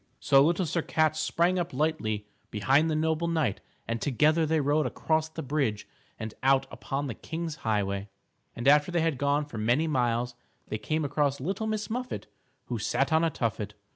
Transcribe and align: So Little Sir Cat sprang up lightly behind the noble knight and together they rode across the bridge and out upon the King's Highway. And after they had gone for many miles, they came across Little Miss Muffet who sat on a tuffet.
So 0.19 0.43
Little 0.43 0.65
Sir 0.65 0.81
Cat 0.81 1.15
sprang 1.15 1.59
up 1.59 1.73
lightly 1.75 2.25
behind 2.49 2.89
the 2.89 2.95
noble 2.95 3.27
knight 3.27 3.61
and 3.87 4.01
together 4.01 4.47
they 4.47 4.59
rode 4.59 4.87
across 4.87 5.29
the 5.29 5.43
bridge 5.43 5.87
and 6.17 6.33
out 6.41 6.65
upon 6.71 7.05
the 7.05 7.13
King's 7.13 7.57
Highway. 7.57 8.09
And 8.55 8.67
after 8.67 8.91
they 8.91 9.01
had 9.01 9.19
gone 9.19 9.45
for 9.45 9.59
many 9.59 9.85
miles, 9.85 10.33
they 10.69 10.79
came 10.79 11.05
across 11.05 11.39
Little 11.39 11.67
Miss 11.67 11.87
Muffet 11.87 12.25
who 12.65 12.79
sat 12.79 13.13
on 13.13 13.23
a 13.23 13.29
tuffet. 13.29 13.75